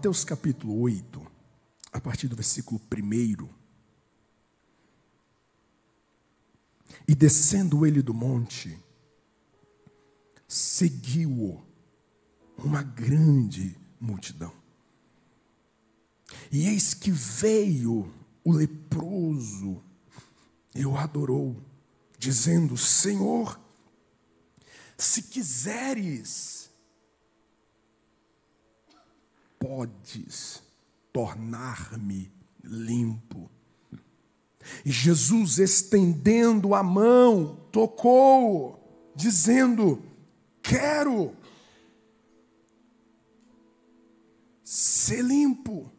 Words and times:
Mateus 0.00 0.24
capítulo 0.24 0.80
8, 0.80 1.30
a 1.92 2.00
partir 2.00 2.26
do 2.26 2.34
versículo 2.34 2.80
1. 2.90 3.48
E 7.06 7.14
descendo 7.14 7.84
ele 7.84 8.00
do 8.00 8.14
monte, 8.14 8.82
seguiu-o 10.48 11.62
uma 12.56 12.82
grande 12.82 13.76
multidão. 14.00 14.54
E 16.50 16.66
eis 16.66 16.94
que 16.94 17.10
veio 17.10 18.10
o 18.42 18.52
leproso 18.52 19.84
e 20.74 20.86
o 20.86 20.96
adorou, 20.96 21.62
dizendo: 22.18 22.74
Senhor, 22.74 23.60
se 24.96 25.24
quiseres, 25.24 26.59
podes 29.60 30.62
tornar-me 31.12 32.32
limpo. 32.64 33.50
E 34.84 34.90
Jesus, 34.90 35.58
estendendo 35.58 36.74
a 36.74 36.82
mão, 36.82 37.56
tocou, 37.70 39.12
dizendo: 39.14 40.02
Quero 40.62 41.36
ser 44.64 45.22
limpo. 45.22 45.90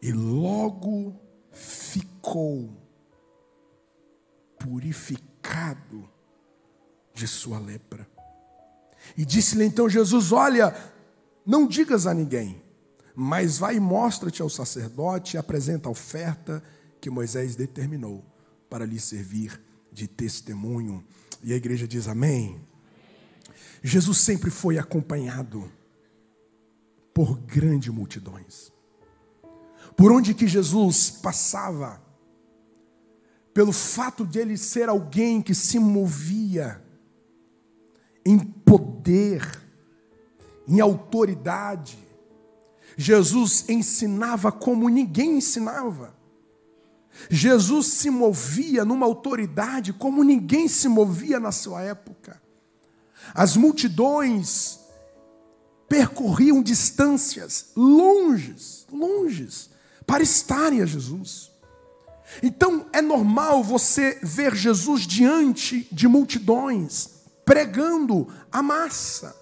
E 0.00 0.12
logo 0.12 1.14
ficou 1.50 2.76
purificado 4.58 6.08
de 7.14 7.26
sua 7.26 7.58
lepra. 7.58 8.08
E 9.16 9.24
disse-lhe 9.24 9.64
então 9.64 9.88
Jesus: 9.88 10.32
Olha, 10.32 10.74
não 11.44 11.66
digas 11.66 12.06
a 12.06 12.14
ninguém, 12.14 12.62
mas 13.14 13.58
vai 13.58 13.76
e 13.76 13.80
mostra-te 13.80 14.40
ao 14.40 14.48
sacerdote 14.48 15.36
e 15.36 15.38
apresenta 15.38 15.88
a 15.88 15.92
oferta 15.92 16.62
que 17.00 17.10
Moisés 17.10 17.56
determinou 17.56 18.24
para 18.70 18.86
lhe 18.86 18.98
servir 18.98 19.60
de 19.92 20.06
testemunho. 20.06 21.04
E 21.42 21.52
a 21.52 21.56
igreja 21.56 21.86
diz 21.86 22.06
amém. 22.06 22.60
Jesus 23.82 24.18
sempre 24.18 24.50
foi 24.50 24.78
acompanhado 24.78 25.70
por 27.12 27.38
grandes 27.38 27.92
multidões. 27.92 28.72
Por 29.96 30.10
onde 30.10 30.32
que 30.32 30.46
Jesus 30.46 31.10
passava, 31.10 32.00
pelo 33.52 33.72
fato 33.72 34.24
de 34.24 34.38
ele 34.38 34.56
ser 34.56 34.88
alguém 34.88 35.42
que 35.42 35.54
se 35.54 35.78
movia 35.78 36.82
em 38.24 38.38
poder, 38.38 39.61
em 40.66 40.80
autoridade. 40.80 41.98
Jesus 42.96 43.68
ensinava 43.68 44.52
como 44.52 44.88
ninguém 44.88 45.38
ensinava. 45.38 46.14
Jesus 47.28 47.86
se 47.88 48.10
movia 48.10 48.84
numa 48.84 49.06
autoridade 49.06 49.92
como 49.92 50.24
ninguém 50.24 50.68
se 50.68 50.88
movia 50.88 51.38
na 51.38 51.52
sua 51.52 51.82
época. 51.82 52.40
As 53.34 53.56
multidões 53.56 54.80
percorriam 55.88 56.62
distâncias 56.62 57.66
longes, 57.76 58.86
longes, 58.90 59.70
para 60.06 60.22
estarem 60.22 60.80
a 60.80 60.86
Jesus. 60.86 61.50
Então 62.42 62.86
é 62.92 63.02
normal 63.02 63.62
você 63.62 64.18
ver 64.22 64.54
Jesus 64.54 65.06
diante 65.06 65.86
de 65.92 66.08
multidões, 66.08 67.10
pregando 67.44 68.26
a 68.50 68.62
massa, 68.62 69.36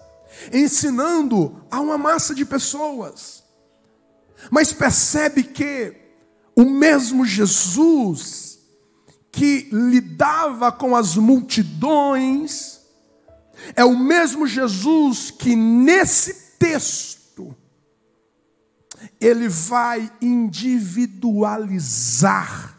ensinando 0.51 1.63
a 1.69 1.79
uma 1.79 1.97
massa 1.97 2.33
de 2.33 2.45
pessoas. 2.45 3.43
Mas 4.49 4.73
percebe 4.73 5.43
que 5.43 5.95
o 6.55 6.65
mesmo 6.65 7.25
Jesus 7.25 8.51
que 9.31 9.69
lidava 9.71 10.71
com 10.71 10.95
as 10.95 11.15
multidões, 11.15 12.81
é 13.75 13.83
o 13.85 13.97
mesmo 13.97 14.45
Jesus 14.45 15.31
que 15.31 15.55
nesse 15.55 16.57
texto 16.59 17.55
ele 19.19 19.47
vai 19.47 20.11
individualizar 20.21 22.77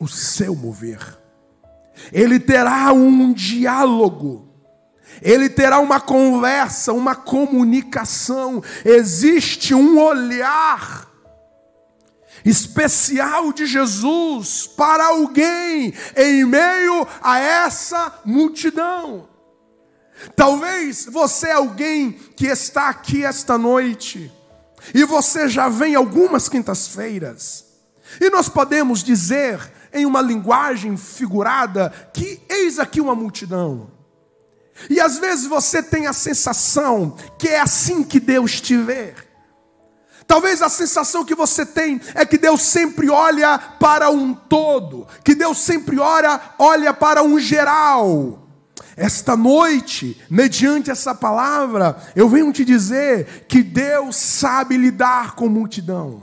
o 0.00 0.06
seu 0.06 0.54
mover. 0.54 1.18
Ele 2.12 2.38
terá 2.38 2.92
um 2.92 3.32
diálogo 3.32 4.47
ele 5.22 5.48
terá 5.48 5.78
uma 5.78 6.00
conversa, 6.00 6.92
uma 6.92 7.14
comunicação, 7.14 8.62
existe 8.84 9.74
um 9.74 9.98
olhar 9.98 11.08
especial 12.44 13.52
de 13.52 13.66
Jesus 13.66 14.66
para 14.66 15.06
alguém 15.06 15.92
em 16.16 16.44
meio 16.44 17.06
a 17.20 17.38
essa 17.38 18.20
multidão. 18.24 19.28
Talvez 20.34 21.06
você 21.06 21.48
é 21.48 21.52
alguém 21.52 22.12
que 22.12 22.46
está 22.46 22.88
aqui 22.88 23.24
esta 23.24 23.56
noite 23.56 24.32
e 24.94 25.04
você 25.04 25.48
já 25.48 25.68
vem 25.68 25.94
algumas 25.94 26.48
quintas-feiras. 26.48 27.64
E 28.20 28.30
nós 28.30 28.48
podemos 28.48 29.02
dizer 29.02 29.60
em 29.92 30.06
uma 30.06 30.20
linguagem 30.20 30.96
figurada 30.96 31.92
que 32.12 32.40
eis 32.48 32.78
aqui 32.78 33.00
uma 33.00 33.14
multidão. 33.14 33.97
E 34.88 35.00
às 35.00 35.18
vezes 35.18 35.46
você 35.46 35.82
tem 35.82 36.06
a 36.06 36.12
sensação 36.12 37.16
que 37.38 37.48
é 37.48 37.60
assim 37.60 38.02
que 38.02 38.20
Deus 38.20 38.60
te 38.60 38.76
vê. 38.76 39.14
Talvez 40.26 40.60
a 40.60 40.68
sensação 40.68 41.24
que 41.24 41.34
você 41.34 41.64
tem 41.64 42.00
é 42.14 42.24
que 42.26 42.36
Deus 42.36 42.60
sempre 42.60 43.08
olha 43.08 43.58
para 43.58 44.10
um 44.10 44.34
todo, 44.34 45.06
que 45.24 45.34
Deus 45.34 45.58
sempre 45.58 45.98
olha, 45.98 46.38
olha 46.58 46.92
para 46.92 47.22
um 47.22 47.40
geral. 47.40 48.46
Esta 48.94 49.36
noite, 49.36 50.20
mediante 50.28 50.90
essa 50.90 51.14
palavra, 51.14 51.96
eu 52.14 52.28
venho 52.28 52.52
te 52.52 52.64
dizer 52.64 53.46
que 53.48 53.62
Deus 53.62 54.16
sabe 54.16 54.76
lidar 54.76 55.34
com 55.34 55.48
multidão, 55.48 56.22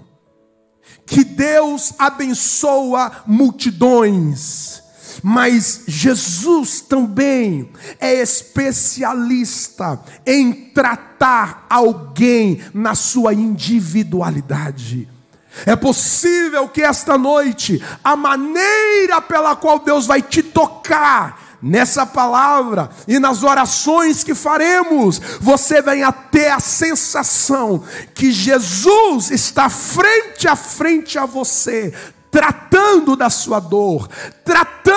que 1.06 1.24
Deus 1.24 1.94
abençoa 1.98 3.24
multidões 3.26 4.85
mas 5.28 5.82
Jesus 5.88 6.82
também 6.82 7.72
é 8.00 8.22
especialista 8.22 10.00
em 10.24 10.54
tratar 10.54 11.66
alguém 11.68 12.62
na 12.72 12.94
sua 12.94 13.34
individualidade. 13.34 15.10
É 15.66 15.76
possível 15.76 16.70
que 16.70 16.84
esta 16.84 17.18
noite, 17.18 17.84
a 18.04 18.16
maneira 18.16 19.20
pela 19.20 19.56
qual 19.56 19.80
Deus 19.80 20.06
vai 20.06 20.22
te 20.22 20.44
tocar, 20.44 21.58
nessa 21.60 22.06
palavra 22.06 22.92
e 23.08 23.18
nas 23.18 23.42
orações 23.42 24.24
que 24.24 24.36
faremos, 24.36 25.20
você 25.42 25.82
venha 25.82 26.12
ter 26.12 26.50
a 26.50 26.60
sensação 26.60 27.84
que 28.14 28.32
Jesus 28.32 29.32
está 29.32 29.72
frente 29.72 30.48
a 30.48 30.56
frente 30.56 31.18
a 31.18 31.26
você, 31.26 31.92
tratando 32.30 33.16
da 33.16 33.30
sua 33.30 33.60
dor, 33.60 34.08
tratando 34.46 34.96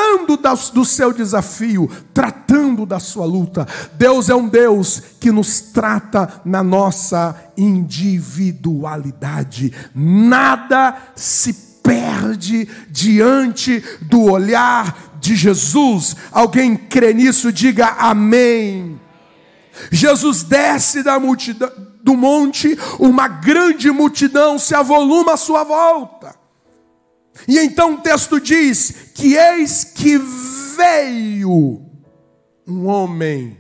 do 0.72 0.84
seu 0.84 1.12
desafio, 1.12 1.90
tratando 2.12 2.86
da 2.86 3.00
sua 3.00 3.24
luta. 3.24 3.66
Deus 3.94 4.28
é 4.28 4.34
um 4.34 4.46
Deus 4.48 5.02
que 5.18 5.32
nos 5.32 5.60
trata 5.60 6.42
na 6.44 6.62
nossa 6.62 7.34
individualidade. 7.56 9.72
Nada 9.94 10.94
se 11.16 11.54
perde 11.82 12.68
diante 12.90 13.82
do 14.02 14.24
olhar 14.24 15.16
de 15.20 15.34
Jesus. 15.34 16.14
Alguém 16.30 16.76
crê 16.76 17.14
nisso? 17.14 17.50
Diga 17.50 17.96
amém. 17.98 19.00
Jesus 19.90 20.42
desce 20.42 21.02
da 21.02 21.18
multidão, 21.18 21.72
do 22.02 22.14
monte, 22.16 22.78
uma 22.98 23.28
grande 23.28 23.90
multidão 23.90 24.58
se 24.58 24.74
avoluma 24.74 25.34
à 25.34 25.36
sua 25.36 25.62
volta. 25.64 26.34
E 27.46 27.58
então 27.58 27.94
o 27.94 28.00
texto 28.00 28.40
diz 28.40 29.10
que 29.14 29.36
eis 29.36 29.84
que 29.84 30.18
veio 30.76 31.82
um 32.66 32.86
homem 32.86 33.58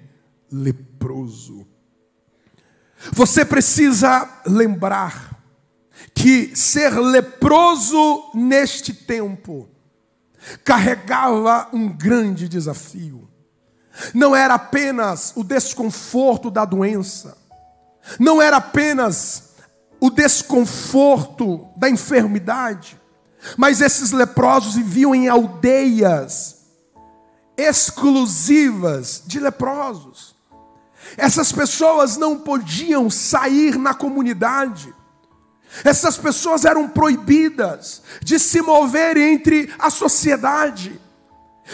leproso. 0.50 1.66
Você 3.12 3.44
precisa 3.44 4.28
lembrar 4.46 5.38
que 6.14 6.54
ser 6.56 6.90
leproso 6.98 8.30
neste 8.34 8.92
tempo 8.92 9.68
carregava 10.64 11.68
um 11.72 11.88
grande 11.88 12.48
desafio. 12.48 13.28
Não 14.14 14.34
era 14.34 14.54
apenas 14.54 15.32
o 15.36 15.42
desconforto 15.42 16.50
da 16.50 16.64
doença, 16.64 17.36
não 18.18 18.40
era 18.40 18.58
apenas 18.58 19.54
o 20.00 20.10
desconforto 20.10 21.68
da 21.76 21.90
enfermidade, 21.90 22.98
mas 23.56 23.80
esses 23.80 24.12
leprosos 24.12 24.74
viviam 24.74 25.14
em 25.14 25.28
aldeias 25.28 26.58
exclusivas 27.56 29.22
de 29.26 29.40
leprosos. 29.40 30.36
Essas 31.16 31.50
pessoas 31.50 32.16
não 32.16 32.38
podiam 32.38 33.10
sair 33.10 33.76
na 33.76 33.94
comunidade. 33.94 34.94
Essas 35.84 36.16
pessoas 36.16 36.64
eram 36.64 36.88
proibidas 36.88 38.02
de 38.22 38.38
se 38.38 38.60
mover 38.62 39.16
entre 39.16 39.72
a 39.78 39.90
sociedade. 39.90 41.00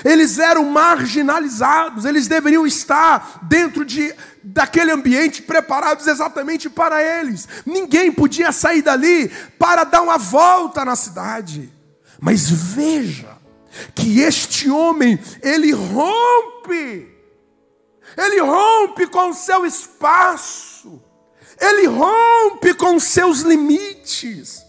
Eles 0.05 0.39
eram 0.39 0.65
marginalizados, 0.65 2.05
eles 2.05 2.27
deveriam 2.27 2.67
estar 2.67 3.41
dentro 3.43 3.85
de 3.85 4.13
daquele 4.45 4.93
ambiente 4.93 5.41
preparados 5.41 6.07
exatamente 6.07 6.69
para 6.69 7.03
eles. 7.03 7.49
Ninguém 7.65 8.13
podia 8.13 8.53
sair 8.53 8.83
dali 8.83 9.29
para 9.59 9.85
dar 9.85 10.03
uma 10.03 10.19
volta 10.19 10.85
na 10.85 10.95
cidade. 10.95 11.73
Mas 12.21 12.49
veja 12.51 13.39
que 13.95 14.21
este 14.21 14.71
homem, 14.71 15.19
ele 15.43 15.73
rompe. 15.73 17.09
Ele 18.17 18.41
rompe 18.41 19.07
com 19.07 19.31
o 19.31 19.35
seu 19.35 19.65
espaço. 19.65 21.03
Ele 21.59 21.87
rompe 21.87 22.75
com 22.75 22.97
os 22.97 23.05
seus 23.05 23.41
limites. 23.41 24.63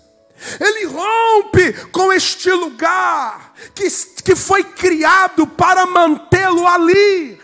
Ele 0.59 0.85
rompe 0.85 1.73
com 1.91 2.13
este 2.13 2.51
lugar 2.51 3.53
que, 3.73 3.89
que 4.23 4.35
foi 4.35 4.63
criado 4.63 5.45
para 5.45 5.85
mantê-lo 5.85 6.65
ali. 6.65 7.39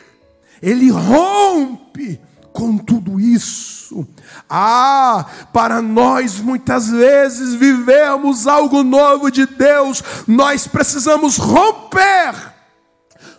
Ele 0.62 0.90
rompe 0.92 1.81
com 2.54 2.78
tudo 2.78 3.20
isso. 3.20 4.08
Ah, 4.50 5.26
para 5.54 5.82
nós 5.82 6.40
muitas 6.40 6.90
vezes 6.90 7.54
vivemos 7.54 8.48
algo 8.48 8.84
novo 8.84 9.32
de 9.32 9.46
Deus, 9.46 10.04
nós 10.28 10.68
precisamos 10.68 11.38
romper 11.38 12.54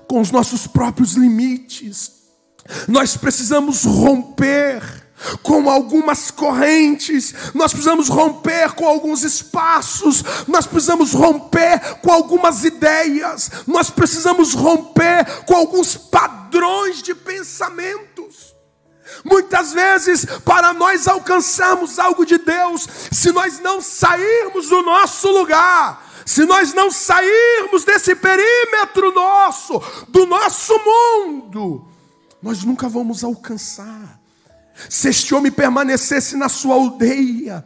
com 0.06 0.20
os 0.20 0.30
nossos 0.30 0.66
próprios 0.66 1.14
limites, 1.14 2.12
nós 2.88 3.16
precisamos 3.16 3.84
romper 3.84 4.82
com 5.42 5.70
algumas 5.70 6.30
correntes, 6.30 7.32
nós 7.54 7.72
precisamos 7.72 8.08
romper 8.08 8.72
com 8.72 8.86
alguns 8.86 9.22
espaços, 9.22 10.22
nós 10.48 10.66
precisamos 10.66 11.12
romper 11.12 11.78
com 12.02 12.10
algumas 12.10 12.64
ideias, 12.64 13.50
nós 13.66 13.88
precisamos 13.88 14.52
romper 14.52 15.24
com 15.46 15.54
alguns 15.54 15.96
padrões 15.96 17.02
de 17.02 17.14
pensamentos. 17.14 18.11
Muitas 19.24 19.72
vezes, 19.72 20.24
para 20.44 20.72
nós 20.72 21.06
alcançarmos 21.06 21.98
algo 21.98 22.26
de 22.26 22.38
Deus, 22.38 22.86
se 23.10 23.30
nós 23.32 23.60
não 23.60 23.80
sairmos 23.80 24.68
do 24.68 24.82
nosso 24.82 25.28
lugar, 25.30 26.10
se 26.26 26.44
nós 26.44 26.72
não 26.72 26.90
sairmos 26.90 27.84
desse 27.84 28.14
perímetro 28.14 29.12
nosso, 29.12 29.82
do 30.08 30.26
nosso 30.26 30.74
mundo, 30.78 31.86
nós 32.42 32.64
nunca 32.64 32.88
vamos 32.88 33.22
alcançar. 33.22 34.20
Se 34.88 35.08
este 35.08 35.34
homem 35.34 35.52
permanecesse 35.52 36.36
na 36.36 36.48
sua 36.48 36.74
aldeia, 36.74 37.64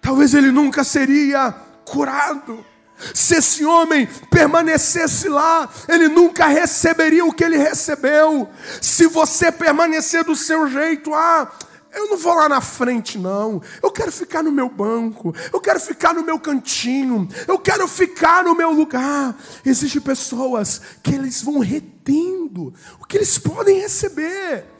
talvez 0.00 0.34
ele 0.34 0.52
nunca 0.52 0.84
seria 0.84 1.52
curado. 1.84 2.64
Se 3.12 3.36
esse 3.36 3.64
homem 3.64 4.08
permanecesse 4.30 5.28
lá, 5.28 5.68
ele 5.88 6.08
nunca 6.08 6.46
receberia 6.46 7.24
o 7.24 7.32
que 7.32 7.44
ele 7.44 7.56
recebeu. 7.56 8.48
Se 8.80 9.06
você 9.06 9.50
permanecer 9.50 10.24
do 10.24 10.36
seu 10.36 10.68
jeito, 10.68 11.12
ah, 11.12 11.50
eu 11.94 12.08
não 12.08 12.16
vou 12.16 12.34
lá 12.34 12.48
na 12.48 12.60
frente, 12.60 13.18
não. 13.18 13.62
Eu 13.82 13.90
quero 13.90 14.10
ficar 14.10 14.42
no 14.42 14.50
meu 14.50 14.68
banco. 14.68 15.34
Eu 15.52 15.60
quero 15.60 15.78
ficar 15.78 16.12
no 16.12 16.24
meu 16.24 16.38
cantinho. 16.40 17.28
Eu 17.46 17.58
quero 17.58 17.86
ficar 17.86 18.42
no 18.42 18.54
meu 18.54 18.72
lugar. 18.72 19.36
Existem 19.64 20.00
pessoas 20.00 20.80
que 21.02 21.14
eles 21.14 21.40
vão 21.42 21.60
retendo 21.60 22.74
o 23.00 23.06
que 23.06 23.16
eles 23.16 23.38
podem 23.38 23.80
receber 23.80 24.73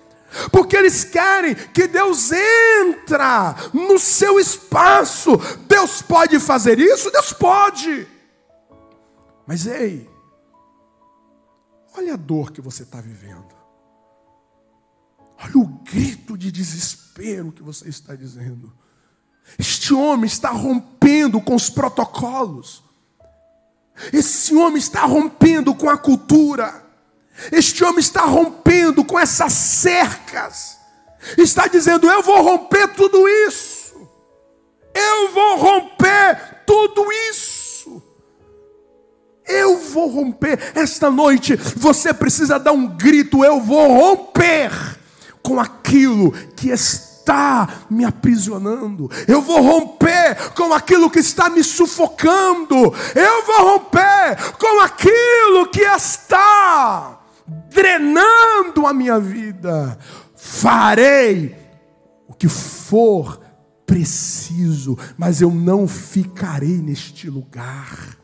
porque 0.51 0.77
eles 0.77 1.05
querem 1.05 1.55
que 1.55 1.87
Deus 1.87 2.31
entra 2.33 3.55
no 3.73 3.99
seu 3.99 4.39
espaço. 4.39 5.37
Deus 5.67 6.03
pode 6.03 6.39
fazer 6.41 6.79
isso? 6.79 7.11
Deus 7.11 7.33
pode. 7.33 8.07
Mas 9.47 9.67
ei, 9.67 10.11
olha 11.97 12.15
a 12.15 12.17
dor 12.17 12.51
que 12.51 12.61
você 12.61 12.83
está 12.83 13.01
vivendo. 13.01 13.55
Olha 15.39 15.59
o 15.59 15.67
grito 15.85 16.39
de 16.39 16.51
desespero 16.51 17.53
que 17.53 17.63
você 17.63 17.89
está 17.89 18.15
dizendo. 18.15 18.73
Este 19.59 19.93
homem 19.93 20.27
está 20.27 20.51
rompendo 20.51 21.41
com 21.41 21.55
os 21.55 21.69
protocolos. 21.69 22.83
Esse 24.13 24.55
homem 24.55 24.79
está 24.79 25.05
rompendo 25.05 25.75
com 25.75 25.89
a 25.89 25.99
cultura. 25.99 26.84
Este 27.51 27.85
homem 27.85 27.99
está 27.99 28.23
rompendo 28.23 29.05
com 29.05 29.19
essas 29.19 29.53
cercas, 29.53 30.79
está 31.37 31.67
dizendo: 31.67 32.09
Eu 32.09 32.23
vou 32.23 32.43
romper 32.43 32.89
tudo 32.89 33.29
isso, 33.29 34.09
eu 34.95 35.33
vou 35.33 35.57
romper 35.57 36.65
tudo 36.67 37.07
isso, 37.31 38.03
eu 39.47 39.79
vou 39.79 40.09
romper. 40.09 40.73
Esta 40.75 41.11
noite 41.11 41.57
você 41.57 42.15
precisa 42.15 42.59
dar 42.59 42.73
um 42.73 42.87
grito: 42.87 43.45
Eu 43.45 43.61
vou 43.61 43.93
romper 43.93 44.71
com 45.43 45.59
aquilo 45.59 46.33
que 46.57 46.71
está 46.71 47.69
me 47.91 48.05
aprisionando, 48.05 49.11
eu 49.27 49.43
vou 49.43 49.61
romper 49.61 50.53
com 50.55 50.73
aquilo 50.73 51.11
que 51.11 51.19
está 51.19 51.51
me 51.51 51.65
sufocando, 51.65 52.95
eu 53.15 53.43
vou 53.45 53.73
romper 53.73 54.37
com 54.57 54.81
aquilo 54.81 55.67
que 55.67 55.83
está 55.83 57.24
drenando 57.75 58.87
a 58.87 58.95
minha 58.95 59.19
vida. 59.19 59.99
Farei 60.37 61.57
o 62.29 62.33
que 62.33 62.49
for 62.49 63.41
preciso, 63.85 64.97
mas 65.19 65.41
eu 65.41 65.51
não 65.51 65.87
ficarei 65.87 66.79
neste 66.79 67.29
lugar. 67.29 68.17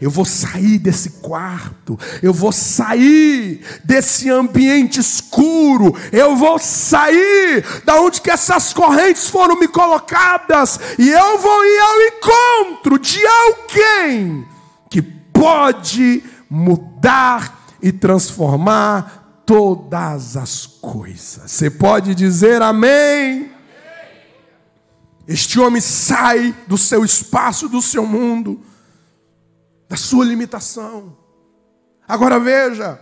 Eu 0.00 0.10
vou 0.10 0.24
sair 0.24 0.78
desse 0.78 1.10
quarto, 1.22 1.98
eu 2.22 2.32
vou 2.32 2.52
sair 2.52 3.64
desse 3.82 4.30
ambiente 4.30 5.00
escuro, 5.00 5.96
eu 6.12 6.36
vou 6.36 6.58
sair 6.58 7.64
da 7.84 8.00
onde 8.00 8.20
que 8.20 8.30
essas 8.30 8.72
correntes 8.72 9.28
foram 9.28 9.58
me 9.58 9.66
colocadas 9.66 10.78
e 10.98 11.08
eu 11.08 11.38
vou 11.38 11.64
ir 11.64 11.80
ao 11.80 12.02
encontro 12.02 12.98
de 12.98 13.18
alguém 13.26 14.46
que 14.88 15.02
pode 15.02 16.22
mudar 16.48 17.57
e 17.82 17.92
transformar 17.92 19.42
todas 19.46 20.36
as 20.36 20.66
coisas. 20.66 21.50
Você 21.50 21.70
pode 21.70 22.14
dizer 22.14 22.60
amém? 22.60 23.52
Este 25.26 25.60
homem 25.60 25.80
sai 25.80 26.54
do 26.66 26.78
seu 26.78 27.04
espaço, 27.04 27.68
do 27.68 27.82
seu 27.82 28.06
mundo, 28.06 28.60
da 29.88 29.96
sua 29.96 30.24
limitação. 30.24 31.16
Agora 32.06 32.40
veja, 32.40 32.98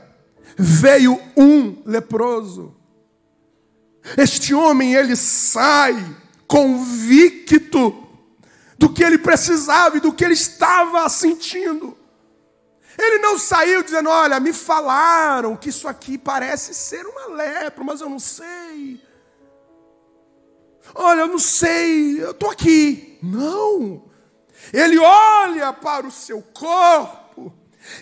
veio 0.56 1.20
um 1.36 1.82
leproso. 1.84 2.74
Este 4.16 4.54
homem, 4.54 4.94
ele 4.94 5.16
sai 5.16 6.16
convicto 6.46 8.04
do 8.78 8.88
que 8.88 9.02
ele 9.02 9.18
precisava 9.18 9.96
e 9.96 10.00
do 10.00 10.12
que 10.12 10.24
ele 10.24 10.34
estava 10.34 11.08
sentindo. 11.08 11.96
Ele 12.98 13.18
não 13.18 13.38
saiu 13.38 13.82
dizendo: 13.82 14.08
Olha, 14.08 14.40
me 14.40 14.52
falaram 14.52 15.56
que 15.56 15.68
isso 15.68 15.86
aqui 15.86 16.16
parece 16.16 16.74
ser 16.74 17.06
uma 17.06 17.26
lepra, 17.34 17.84
mas 17.84 18.00
eu 18.00 18.08
não 18.08 18.18
sei. 18.18 19.00
Olha, 20.94 21.20
eu 21.20 21.26
não 21.26 21.38
sei, 21.38 22.22
eu 22.22 22.30
estou 22.30 22.50
aqui. 22.50 23.18
Não. 23.22 24.04
Ele 24.72 24.98
olha 24.98 25.72
para 25.72 26.06
o 26.06 26.10
seu 26.10 26.40
corpo 26.42 27.52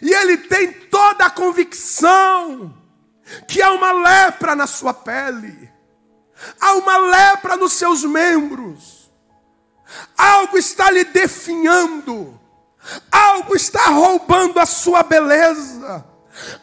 e 0.01 0.13
ele 0.13 0.37
tem 0.37 0.73
toda 0.73 1.27
a 1.27 1.31
convicção 1.31 2.75
que 3.49 3.63
há 3.63 3.73
uma 3.73 3.93
lepra 3.93 4.55
na 4.55 4.67
sua 4.67 4.93
pele, 4.93 5.71
há 6.61 6.75
uma 6.75 6.97
lepra 6.99 7.57
nos 7.57 7.73
seus 7.73 8.05
membros, 8.05 9.11
algo 10.17 10.57
está 10.57 10.91
lhe 10.91 11.05
definhando. 11.05 12.41
Algo 13.11 13.57
está 13.57 13.87
roubando 13.87 14.59
a 14.59 14.67
sua 14.67 15.03
beleza. 15.03 16.05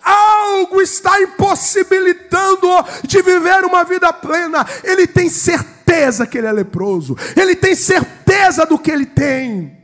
Algo 0.03 0.81
está 0.81 1.21
impossibilitando 1.21 2.67
de 3.03 3.21
viver 3.21 3.63
uma 3.63 3.83
vida 3.83 4.11
plena. 4.11 4.65
Ele 4.83 5.07
tem 5.07 5.29
certeza 5.29 6.27
que 6.27 6.37
ele 6.37 6.47
é 6.47 6.51
leproso. 6.51 7.15
Ele 7.35 7.55
tem 7.55 7.75
certeza 7.75 8.65
do 8.65 8.77
que 8.77 8.91
ele 8.91 9.05
tem. 9.05 9.79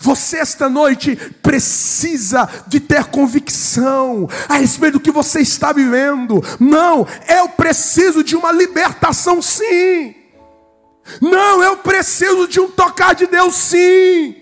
Você 0.00 0.38
esta 0.38 0.68
noite 0.68 1.16
precisa 1.42 2.48
de 2.68 2.78
ter 2.78 3.04
convicção 3.06 4.28
a 4.48 4.54
respeito 4.54 4.94
do 4.94 5.00
que 5.00 5.10
você 5.10 5.40
está 5.40 5.72
vivendo. 5.72 6.42
Não, 6.60 7.06
eu 7.28 7.48
preciso 7.50 8.22
de 8.22 8.36
uma 8.36 8.52
libertação 8.52 9.42
sim. 9.42 10.14
Não, 11.20 11.62
eu 11.62 11.78
preciso 11.78 12.46
de 12.46 12.60
um 12.60 12.70
tocar 12.70 13.14
de 13.14 13.26
Deus 13.26 13.54
sim. 13.56 14.36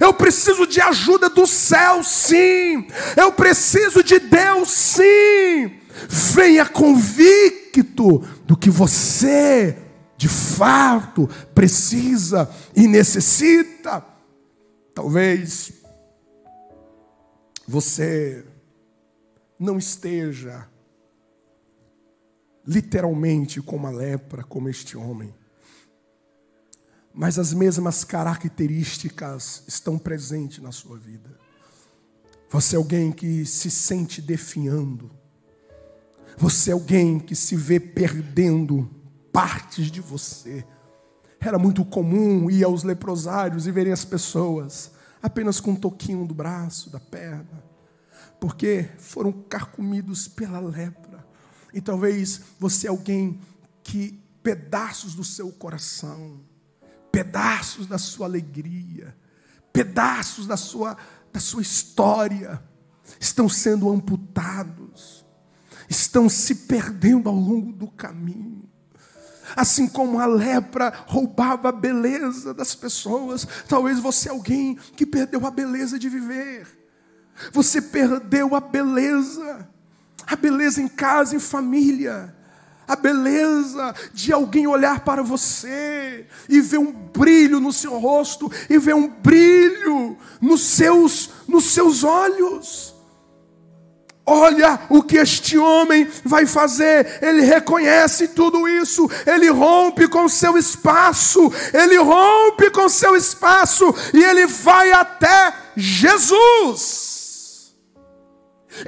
Eu 0.00 0.14
preciso 0.14 0.66
de 0.66 0.80
ajuda 0.80 1.28
do 1.28 1.46
céu, 1.46 2.02
sim. 2.02 2.86
Eu 3.16 3.32
preciso 3.32 4.02
de 4.02 4.18
Deus, 4.18 4.70
sim. 4.70 5.80
Venha 6.08 6.66
convicto 6.66 8.18
do 8.44 8.56
que 8.56 8.70
você 8.70 9.78
de 10.16 10.28
fato 10.28 11.28
precisa 11.54 12.50
e 12.74 12.88
necessita. 12.88 14.04
Talvez 14.94 15.72
você 17.66 18.44
não 19.58 19.78
esteja 19.78 20.68
literalmente 22.66 23.60
como 23.60 23.86
a 23.86 23.90
lepra, 23.90 24.42
como 24.42 24.68
este 24.68 24.96
homem. 24.96 25.34
Mas 27.14 27.38
as 27.38 27.54
mesmas 27.54 28.02
características 28.02 29.62
estão 29.68 29.96
presentes 29.96 30.58
na 30.58 30.72
sua 30.72 30.98
vida. 30.98 31.38
Você 32.50 32.74
é 32.74 32.78
alguém 32.78 33.12
que 33.12 33.46
se 33.46 33.70
sente 33.70 34.20
definhando. 34.20 35.10
Você 36.36 36.70
é 36.70 36.72
alguém 36.72 37.20
que 37.20 37.36
se 37.36 37.54
vê 37.54 37.78
perdendo 37.78 38.90
partes 39.32 39.90
de 39.90 40.00
você. 40.00 40.66
Era 41.40 41.58
muito 41.58 41.84
comum 41.84 42.50
ir 42.50 42.64
aos 42.64 42.82
leprosários 42.82 43.66
e 43.66 43.70
verem 43.70 43.92
as 43.92 44.04
pessoas 44.04 44.90
apenas 45.22 45.58
com 45.58 45.70
um 45.70 45.76
toquinho 45.76 46.26
do 46.26 46.34
braço, 46.34 46.90
da 46.90 47.00
perna, 47.00 47.64
porque 48.38 48.90
foram 48.98 49.32
carcomidos 49.32 50.28
pela 50.28 50.60
lepra. 50.60 51.26
E 51.72 51.80
talvez 51.80 52.42
você 52.60 52.86
é 52.86 52.90
alguém 52.90 53.40
que 53.82 54.22
pedaços 54.42 55.14
do 55.14 55.24
seu 55.24 55.50
coração, 55.50 56.40
pedaços 57.14 57.86
da 57.86 57.96
sua 57.96 58.26
alegria, 58.26 59.16
pedaços 59.72 60.48
da 60.48 60.56
sua, 60.56 60.96
da 61.32 61.38
sua 61.38 61.62
história 61.62 62.60
estão 63.20 63.48
sendo 63.48 63.88
amputados, 63.88 65.24
estão 65.88 66.28
se 66.28 66.66
perdendo 66.66 67.28
ao 67.28 67.36
longo 67.36 67.72
do 67.72 67.86
caminho. 67.86 68.68
Assim 69.54 69.86
como 69.86 70.18
a 70.18 70.26
lepra 70.26 70.92
roubava 71.06 71.68
a 71.68 71.72
beleza 71.72 72.52
das 72.52 72.74
pessoas, 72.74 73.46
talvez 73.68 74.00
você 74.00 74.28
é 74.28 74.32
alguém 74.32 74.74
que 74.96 75.06
perdeu 75.06 75.46
a 75.46 75.52
beleza 75.52 76.00
de 76.00 76.08
viver. 76.08 76.66
Você 77.52 77.80
perdeu 77.80 78.56
a 78.56 78.60
beleza, 78.60 79.68
a 80.26 80.34
beleza 80.34 80.82
em 80.82 80.88
casa, 80.88 81.36
em 81.36 81.40
família, 81.40 82.34
a 82.86 82.96
beleza 82.96 83.94
de 84.12 84.32
alguém 84.32 84.66
olhar 84.66 85.00
para 85.00 85.22
você 85.22 86.26
e 86.48 86.60
ver 86.60 86.78
um 86.78 86.92
brilho 86.92 87.60
no 87.60 87.72
seu 87.72 87.98
rosto 87.98 88.50
e 88.68 88.78
ver 88.78 88.94
um 88.94 89.08
brilho 89.08 90.16
nos 90.40 90.62
seus 90.62 91.30
nos 91.48 91.66
seus 91.66 92.04
olhos. 92.04 92.94
Olha 94.26 94.80
o 94.88 95.02
que 95.02 95.18
este 95.18 95.58
homem 95.58 96.08
vai 96.24 96.46
fazer. 96.46 97.18
Ele 97.20 97.42
reconhece 97.42 98.28
tudo 98.28 98.66
isso. 98.66 99.06
Ele 99.26 99.50
rompe 99.50 100.08
com 100.08 100.26
seu 100.28 100.56
espaço. 100.56 101.52
Ele 101.74 101.98
rompe 101.98 102.70
com 102.70 102.88
seu 102.88 103.14
espaço. 103.14 103.84
E 104.14 104.24
ele 104.24 104.46
vai 104.46 104.92
até 104.92 105.54
Jesus. 105.76 107.74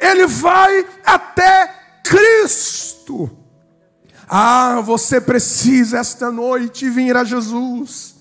Ele 0.00 0.26
vai 0.26 0.86
até 1.04 1.70
Cristo. 2.02 3.45
Ah, 4.28 4.80
você 4.84 5.20
precisa 5.20 5.98
esta 5.98 6.30
noite 6.30 6.88
vir 6.88 7.16
a 7.16 7.24
Jesus. 7.24 8.16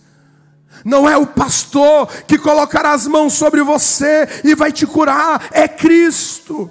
Não 0.83 1.09
é 1.09 1.17
o 1.17 1.25
pastor 1.25 2.07
que 2.27 2.37
colocará 2.37 2.91
as 2.91 3.07
mãos 3.07 3.33
sobre 3.33 3.63
você 3.63 4.27
e 4.43 4.53
vai 4.53 4.71
te 4.71 4.85
curar, 4.85 5.47
é 5.51 5.67
Cristo. 5.67 6.69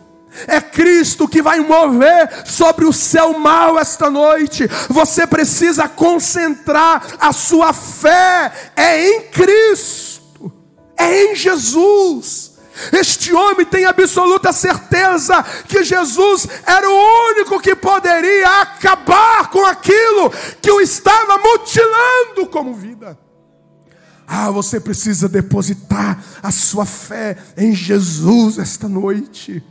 É 0.49 0.61
Cristo 0.61 1.29
que 1.29 1.41
vai 1.41 1.61
mover 1.61 2.45
sobre 2.45 2.85
o 2.85 2.93
seu 2.93 3.39
mal 3.39 3.79
esta 3.79 4.11
noite. 4.11 4.69
Você 4.89 5.27
precisa 5.27 5.89
concentrar 5.89 7.05
a 7.21 7.33
sua 7.33 7.73
fé 7.73 8.53
é 8.75 9.09
em 9.09 9.23
Cristo, 9.29 10.53
é 10.97 11.27
em 11.27 11.37
Jesus. 11.37 12.54
Este 12.93 13.33
homem 13.33 13.65
tem 13.65 13.85
absoluta 13.85 14.53
certeza 14.53 15.43
que 15.69 15.85
Jesus 15.85 16.49
era 16.67 16.89
o 16.89 17.31
único 17.31 17.61
que 17.61 17.75
poderia 17.75 18.63
acabar 18.63 19.49
com 19.51 19.65
aquilo 19.65 20.31
que 20.61 20.71
o 20.71 20.81
estava 20.81 21.39
mutilando 21.39 22.47
como 22.51 22.75
vida. 22.75 23.19
Ah, 24.27 24.51
você 24.51 24.81
precisa 24.81 25.29
depositar 25.29 26.23
a 26.43 26.51
sua 26.51 26.87
fé 26.87 27.37
em 27.57 27.75
Jesus 27.75 28.59
esta 28.59 28.89
noite 28.89 29.63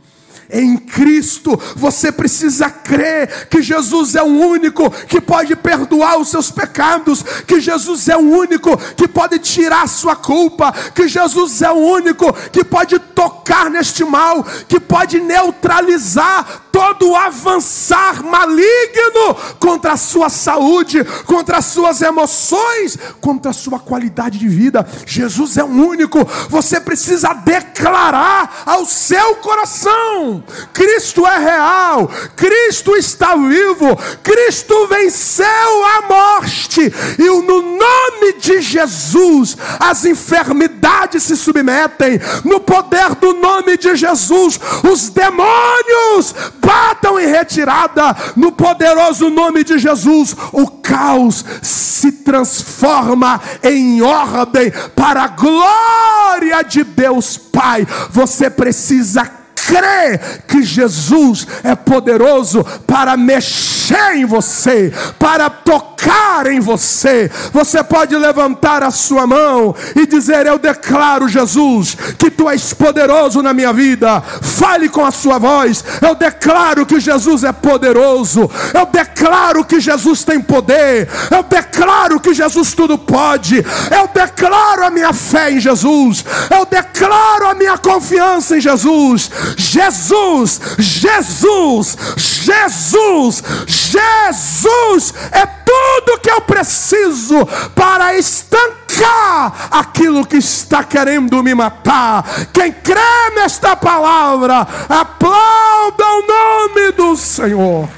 em 0.50 0.76
Cristo. 0.76 1.60
Você 1.76 2.12
precisa 2.12 2.70
crer 2.70 3.48
que 3.48 3.62
Jesus 3.62 4.14
é 4.14 4.22
o 4.22 4.26
único 4.26 4.90
que 4.90 5.20
pode 5.20 5.54
perdoar 5.56 6.18
os 6.18 6.28
seus 6.28 6.50
pecados, 6.50 7.22
que 7.46 7.60
Jesus 7.60 8.08
é 8.08 8.16
o 8.16 8.20
único 8.20 8.76
que 8.94 9.08
pode 9.08 9.38
tirar 9.38 9.82
a 9.82 9.88
sua 9.88 10.16
culpa, 10.16 10.72
que 10.94 11.08
Jesus 11.08 11.62
é 11.62 11.70
o 11.70 11.76
único 11.76 12.32
que 12.50 12.64
pode 12.64 12.98
tocar 12.98 13.70
neste 13.70 14.04
mal, 14.04 14.44
que 14.68 14.80
pode 14.80 15.20
neutralizar 15.20 16.64
todo 16.74 17.14
avançar 17.14 18.24
maligno 18.24 19.36
contra 19.60 19.92
a 19.92 19.96
sua 19.96 20.28
saúde, 20.28 21.04
contra 21.24 21.58
as 21.58 21.66
suas 21.66 22.02
emoções, 22.02 22.98
contra 23.20 23.52
a 23.52 23.54
sua 23.54 23.78
qualidade 23.78 24.40
de 24.40 24.48
vida. 24.48 24.84
Jesus 25.06 25.56
é 25.56 25.62
o 25.62 25.68
único. 25.68 26.24
Você 26.48 26.80
precisa 26.80 27.32
declarar 27.32 28.62
ao 28.66 28.84
seu 28.84 29.36
coração 29.36 30.42
Cristo 30.72 31.26
é 31.26 31.38
real, 31.38 32.10
Cristo 32.36 32.96
está 32.96 33.36
vivo, 33.36 33.96
Cristo 34.22 34.86
venceu 34.88 35.46
a 35.46 36.02
morte, 36.08 36.80
e 37.18 37.42
no 37.42 37.62
nome 37.62 38.32
de 38.38 38.60
Jesus 38.60 39.56
as 39.80 40.04
enfermidades 40.04 41.22
se 41.22 41.36
submetem, 41.36 42.20
no 42.44 42.60
poder 42.60 43.14
do 43.14 43.34
nome 43.34 43.76
de 43.76 43.96
Jesus, 43.96 44.58
os 44.90 45.08
demônios 45.08 46.34
batam 46.64 47.18
em 47.18 47.26
retirada, 47.26 48.16
no 48.36 48.52
poderoso 48.52 49.30
nome 49.30 49.64
de 49.64 49.78
Jesus, 49.78 50.36
o 50.52 50.66
caos 50.68 51.44
se 51.62 52.12
transforma 52.12 53.40
em 53.62 54.02
ordem 54.02 54.72
para 54.94 55.24
a 55.24 55.28
glória 55.28 56.62
de 56.62 56.84
Deus 56.84 57.36
Pai. 57.36 57.86
Você 58.10 58.50
precisa 58.50 59.43
crê 59.54 60.18
que 60.46 60.62
Jesus 60.62 61.46
é 61.62 61.74
poderoso 61.74 62.64
para 62.86 63.16
mexer 63.16 64.16
em 64.16 64.24
você, 64.24 64.92
para 65.18 65.48
tocar 65.50 66.46
em 66.46 66.60
você, 66.60 67.30
você 67.52 67.82
pode 67.82 68.16
levantar 68.16 68.82
a 68.82 68.90
sua 68.90 69.26
mão 69.26 69.74
e 69.96 70.06
dizer: 70.06 70.46
Eu 70.46 70.58
declaro, 70.58 71.28
Jesus, 71.28 71.96
que 72.18 72.30
tu 72.30 72.48
és 72.48 72.72
poderoso 72.74 73.42
na 73.42 73.52
minha 73.52 73.72
vida. 73.72 74.20
Fale 74.20 74.88
com 74.88 75.04
a 75.04 75.10
sua 75.10 75.38
voz. 75.38 75.84
Eu 76.02 76.14
declaro 76.14 76.84
que 76.84 77.00
Jesus 77.00 77.44
é 77.44 77.52
poderoso. 77.52 78.50
Eu 78.72 78.86
declaro 78.86 79.64
que 79.64 79.80
Jesus 79.80 80.24
tem 80.24 80.40
poder. 80.40 81.08
Eu 81.30 81.42
declaro 81.42 82.20
que 82.20 82.34
Jesus 82.34 82.74
tudo 82.74 82.98
pode. 82.98 83.64
Eu 83.90 84.08
declaro 84.12 84.84
a 84.84 84.90
minha 84.90 85.12
fé 85.12 85.52
em 85.52 85.60
Jesus. 85.60 86.24
Eu 86.50 86.66
declaro 86.66 87.48
a 87.48 87.54
minha 87.54 87.78
confiança 87.78 88.56
em 88.56 88.60
Jesus. 88.60 89.30
Jesus, 89.56 90.60
Jesus, 90.78 91.96
Jesus, 92.16 93.42
Jesus 93.66 95.14
é 95.32 95.46
tudo 95.46 96.20
que 96.20 96.30
eu 96.30 96.40
preciso 96.42 97.46
para 97.74 98.16
estancar 98.16 99.68
aquilo 99.70 100.26
que 100.26 100.36
está 100.36 100.84
querendo 100.84 101.42
me 101.42 101.54
matar. 101.54 102.46
Quem 102.52 102.72
crê 102.72 103.30
nesta 103.34 103.74
palavra, 103.76 104.60
aplauda 104.88 106.04
o 106.04 106.26
nome 106.26 106.92
do 106.92 107.16
Senhor. 107.16 107.88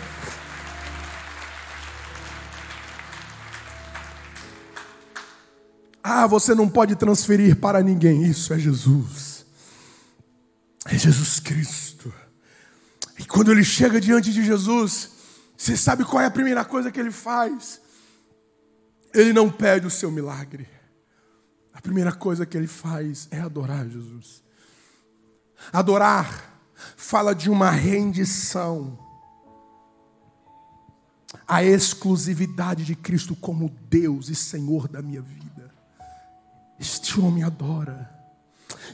Ah, 6.09 6.26
você 6.26 6.55
não 6.55 6.69
pode 6.69 6.95
transferir 6.95 7.57
para 7.57 7.83
ninguém, 7.83 8.23
isso 8.23 8.55
é 8.55 8.59
Jesus. 8.59 9.25
É 10.87 10.97
Jesus 10.97 11.40
Cristo. 11.40 12.12
E 13.19 13.25
quando 13.25 13.50
ele 13.50 13.64
chega 13.64 14.00
diante 14.00 14.33
de 14.33 14.45
Jesus, 14.45 15.11
você 15.57 15.76
sabe 15.76 16.05
qual 16.05 16.23
é 16.23 16.26
a 16.26 16.31
primeira 16.31 16.64
coisa 16.64 16.90
que 16.90 17.00
ele 17.00 17.11
faz? 17.11 17.81
Ele 19.14 19.33
não 19.33 19.50
pede 19.50 19.87
o 19.87 19.90
seu 19.90 20.11
milagre. 20.11 20.69
A 21.73 21.81
primeira 21.81 22.12
coisa 22.12 22.47
que 22.47 22.57
ele 22.57 22.66
faz 22.66 23.26
é 23.31 23.40
adorar 23.40 23.88
Jesus. 23.88 24.43
Adorar 25.73 26.55
fala 26.97 27.35
de 27.35 27.49
uma 27.49 27.71
rendição 27.71 28.99
à 31.49 31.64
exclusividade 31.64 32.85
de 32.85 32.95
Cristo 32.95 33.35
como 33.35 33.69
Deus 33.88 34.28
e 34.28 34.35
Senhor 34.35 34.88
da 34.88 35.00
minha 35.00 35.23
vida. 35.23 35.75
Este 36.78 37.19
homem 37.19 37.43
adora. 37.43 38.16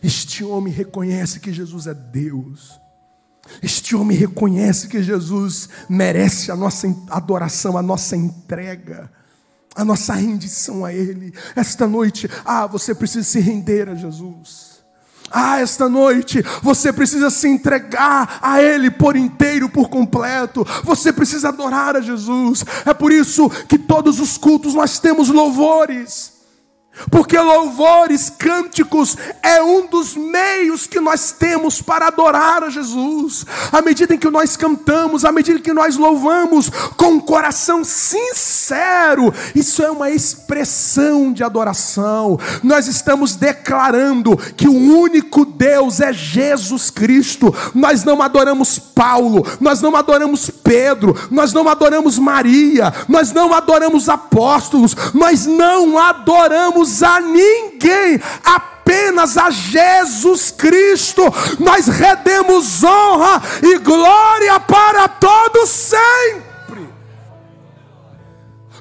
Este 0.02 0.42
homem 0.42 0.72
reconhece 0.72 1.38
que 1.38 1.52
Jesus 1.52 1.86
é 1.86 1.94
Deus. 1.94 2.80
Este 3.62 3.94
homem 3.94 4.16
reconhece 4.16 4.88
que 4.88 5.02
Jesus 5.02 5.68
merece 5.88 6.50
a 6.50 6.56
nossa 6.56 6.86
adoração, 7.10 7.76
a 7.76 7.82
nossa 7.82 8.16
entrega, 8.16 9.10
a 9.74 9.84
nossa 9.84 10.14
rendição 10.14 10.84
a 10.84 10.92
Ele. 10.92 11.32
Esta 11.54 11.86
noite, 11.86 12.28
ah, 12.44 12.66
você 12.66 12.94
precisa 12.94 13.24
se 13.24 13.40
render 13.40 13.88
a 13.88 13.94
Jesus. 13.94 14.72
Ah, 15.30 15.60
esta 15.60 15.88
noite 15.88 16.44
você 16.62 16.92
precisa 16.92 17.30
se 17.30 17.48
entregar 17.48 18.38
a 18.42 18.62
Ele 18.62 18.90
por 18.90 19.16
inteiro, 19.16 19.68
por 19.68 19.88
completo. 19.88 20.66
Você 20.84 21.12
precisa 21.12 21.48
adorar 21.48 21.96
a 21.96 22.00
Jesus. 22.00 22.64
É 22.84 22.92
por 22.92 23.10
isso 23.10 23.48
que 23.66 23.78
todos 23.78 24.20
os 24.20 24.36
cultos 24.36 24.74
nós 24.74 24.98
temos 24.98 25.28
louvores. 25.30 26.31
Porque 27.10 27.38
louvores, 27.38 28.30
cânticos 28.30 29.16
é 29.42 29.62
um 29.62 29.86
dos 29.86 30.14
meios 30.14 30.86
que 30.86 31.00
nós 31.00 31.32
temos 31.32 31.80
para 31.80 32.08
adorar 32.08 32.62
a 32.62 32.70
Jesus. 32.70 33.46
À 33.72 33.80
medida 33.80 34.14
em 34.14 34.18
que 34.18 34.28
nós 34.28 34.56
cantamos, 34.56 35.24
à 35.24 35.32
medida 35.32 35.58
que 35.58 35.72
nós 35.72 35.96
louvamos 35.96 36.70
com 36.96 37.12
um 37.12 37.20
coração 37.20 37.82
sincero, 37.82 39.32
isso 39.54 39.82
é 39.82 39.90
uma 39.90 40.10
expressão 40.10 41.32
de 41.32 41.42
adoração. 41.42 42.38
Nós 42.62 42.86
estamos 42.86 43.36
declarando 43.36 44.36
que 44.54 44.68
o 44.68 44.74
único 44.74 45.46
Deus 45.46 46.00
é 46.00 46.12
Jesus 46.12 46.90
Cristo. 46.90 47.54
Nós 47.74 48.04
não 48.04 48.20
adoramos 48.20 48.78
Paulo, 48.78 49.46
nós 49.60 49.80
não 49.80 49.96
adoramos 49.96 50.50
Pedro, 50.50 51.16
nós 51.30 51.54
não 51.54 51.66
adoramos 51.68 52.18
Maria, 52.18 52.92
nós 53.08 53.32
não 53.32 53.54
adoramos 53.54 54.10
apóstolos, 54.10 54.94
nós 55.14 55.46
não 55.46 55.98
adoramos 55.98 56.81
a 57.02 57.20
ninguém, 57.20 58.20
apenas 58.44 59.36
a 59.36 59.50
Jesus 59.50 60.50
Cristo. 60.50 61.22
Nós 61.58 61.86
redemos 61.86 62.82
honra 62.82 63.42
e 63.62 63.78
glória 63.78 64.58
para 64.60 65.08
todos 65.08 65.68
sempre. 65.68 66.52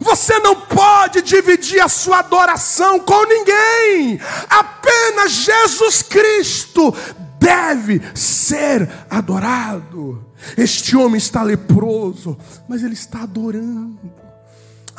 Você 0.02 0.40
não 0.40 0.56
pode 0.56 1.22
dividir 1.22 1.80
a 1.80 1.88
sua 1.88 2.20
adoração 2.20 3.00
com 3.00 3.24
ninguém. 3.26 4.20
Apenas 4.50 5.32
Jesus 5.32 6.02
Cristo 6.02 6.94
deve 7.40 8.02
ser 8.16 8.90
adorado. 9.10 10.26
Este 10.58 10.98
homem 10.98 11.18
está 11.18 11.44
leproso, 11.44 12.38
mas 12.68 12.84
ele 12.84 12.96
está 12.96 13.22
adorando. 13.22 14.21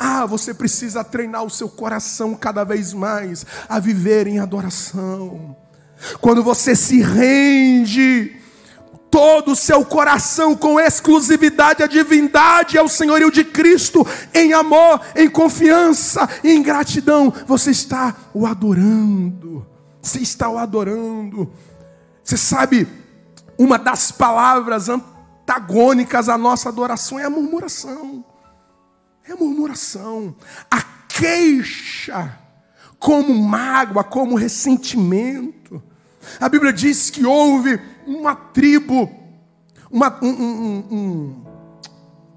Ah, 0.05 0.25
você 0.25 0.53
precisa 0.53 1.01
treinar 1.01 1.45
o 1.45 1.49
seu 1.49 1.69
coração 1.69 2.35
cada 2.35 2.65
vez 2.65 2.91
mais 2.91 3.45
a 3.69 3.79
viver 3.79 4.27
em 4.27 4.37
adoração. 4.37 5.55
Quando 6.19 6.43
você 6.43 6.75
se 6.75 7.01
rende, 7.01 8.35
todo 9.09 9.53
o 9.53 9.55
seu 9.55 9.85
coração 9.85 10.57
com 10.57 10.77
exclusividade 10.77 11.81
à 11.81 11.87
divindade, 11.87 12.77
ao 12.77 12.89
senhorio 12.89 13.31
de 13.31 13.45
Cristo, 13.45 14.05
em 14.33 14.51
amor, 14.51 14.99
em 15.15 15.29
confiança, 15.29 16.27
em 16.43 16.61
gratidão, 16.61 17.33
você 17.47 17.71
está 17.71 18.13
o 18.33 18.45
adorando. 18.45 19.65
Você 20.01 20.19
está 20.19 20.49
o 20.49 20.57
adorando. 20.57 21.49
Você 22.21 22.35
sabe, 22.35 22.89
uma 23.57 23.79
das 23.79 24.11
palavras 24.11 24.89
antagônicas 24.89 26.27
à 26.27 26.37
nossa 26.37 26.67
adoração 26.67 27.17
é 27.17 27.23
a 27.23 27.29
murmuração. 27.29 28.32
É 29.27 29.33
murmuração. 29.35 30.35
A 30.69 30.81
queixa, 30.81 32.39
como 32.99 33.33
mágoa, 33.33 34.03
como 34.03 34.35
ressentimento. 34.35 35.81
A 36.39 36.49
Bíblia 36.49 36.73
diz 36.73 37.09
que 37.09 37.25
houve 37.25 37.79
uma 38.05 38.35
tribo, 38.35 39.09
uma, 39.91 40.23
um, 40.23 40.29
um, 40.29 40.77
um, 40.91 41.45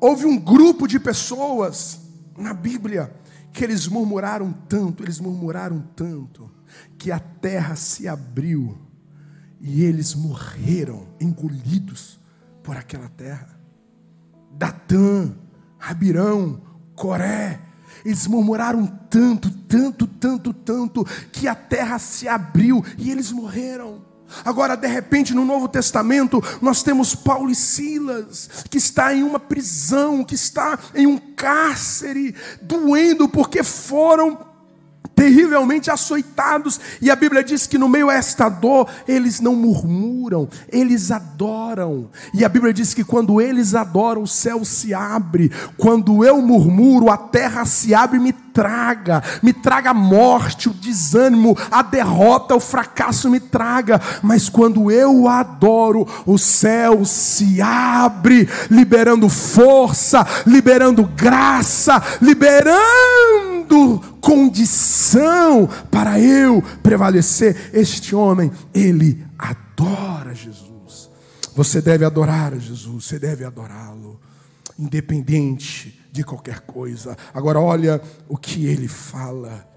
houve 0.00 0.26
um 0.26 0.38
grupo 0.38 0.86
de 0.86 0.98
pessoas 0.98 2.00
na 2.36 2.52
Bíblia 2.52 3.12
que 3.52 3.64
eles 3.64 3.88
murmuraram 3.88 4.52
tanto, 4.68 5.02
eles 5.02 5.18
murmuraram 5.18 5.80
tanto, 5.96 6.50
que 6.98 7.10
a 7.10 7.18
terra 7.18 7.74
se 7.74 8.06
abriu 8.06 8.76
e 9.60 9.82
eles 9.82 10.14
morreram 10.14 11.08
engolidos 11.18 12.18
por 12.62 12.76
aquela 12.76 13.08
terra. 13.08 13.58
Datã, 14.52 15.34
Rabirão, 15.78 16.60
Coré. 16.96 17.60
Eles 18.04 18.26
murmuraram 18.26 18.86
tanto, 19.10 19.50
tanto, 19.50 20.06
tanto, 20.06 20.52
tanto, 20.52 21.04
que 21.30 21.46
a 21.46 21.54
terra 21.54 21.98
se 21.98 22.26
abriu 22.26 22.84
e 22.98 23.10
eles 23.10 23.30
morreram. 23.30 24.04
Agora, 24.44 24.76
de 24.76 24.88
repente, 24.88 25.34
no 25.34 25.44
Novo 25.44 25.68
Testamento, 25.68 26.42
nós 26.60 26.82
temos 26.82 27.14
Paulo 27.14 27.50
e 27.50 27.54
Silas, 27.54 28.64
que 28.68 28.78
está 28.78 29.14
em 29.14 29.22
uma 29.22 29.38
prisão, 29.38 30.24
que 30.24 30.34
está 30.34 30.78
em 30.94 31.06
um 31.06 31.16
cárcere, 31.16 32.34
doendo 32.60 33.28
porque 33.28 33.62
foram 33.62 34.55
terrivelmente 35.16 35.90
açoitados, 35.90 36.78
e 37.00 37.10
a 37.10 37.16
Bíblia 37.16 37.42
diz 37.42 37.66
que 37.66 37.78
no 37.78 37.88
meio 37.88 38.10
a 38.10 38.14
esta 38.14 38.50
dor, 38.50 38.86
eles 39.08 39.40
não 39.40 39.56
murmuram, 39.56 40.46
eles 40.70 41.10
adoram. 41.10 42.10
E 42.34 42.44
a 42.44 42.48
Bíblia 42.50 42.72
diz 42.72 42.92
que 42.92 43.02
quando 43.02 43.40
eles 43.40 43.74
adoram, 43.74 44.22
o 44.22 44.28
céu 44.28 44.62
se 44.62 44.92
abre. 44.92 45.50
Quando 45.78 46.22
eu 46.22 46.42
murmuro, 46.42 47.10
a 47.10 47.16
terra 47.16 47.64
se 47.64 47.94
abre 47.94 48.18
e 48.18 48.20
me 48.20 48.32
traga, 48.56 49.22
me 49.42 49.52
traga 49.52 49.90
a 49.90 49.94
morte, 49.94 50.70
o 50.70 50.72
desânimo, 50.72 51.54
a 51.70 51.82
derrota, 51.82 52.56
o 52.56 52.60
fracasso 52.60 53.28
me 53.28 53.38
traga. 53.38 54.00
Mas 54.22 54.48
quando 54.48 54.90
eu 54.90 55.28
adoro, 55.28 56.08
o 56.24 56.38
céu 56.38 57.04
se 57.04 57.60
abre, 57.60 58.48
liberando 58.70 59.28
força, 59.28 60.26
liberando 60.46 61.04
graça, 61.04 62.02
liberando 62.22 64.00
condição 64.22 65.68
para 65.90 66.18
eu 66.18 66.64
prevalecer. 66.82 67.70
Este 67.74 68.14
homem, 68.14 68.50
ele 68.72 69.22
adora 69.38 70.34
Jesus. 70.34 71.10
Você 71.54 71.82
deve 71.82 72.06
adorar 72.06 72.54
Jesus, 72.58 73.04
você 73.04 73.18
deve 73.18 73.44
adorá-lo, 73.44 74.18
independente 74.78 75.95
de 76.16 76.24
qualquer 76.24 76.60
coisa. 76.60 77.16
Agora, 77.34 77.60
olha 77.60 78.00
o 78.28 78.36
que 78.36 78.66
ele 78.66 78.88
fala: 78.88 79.68